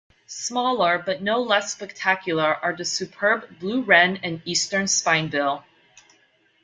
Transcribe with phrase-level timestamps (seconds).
[0.25, 5.63] Smaller but no less spectacular are the superb blue wren and eastern spinebill.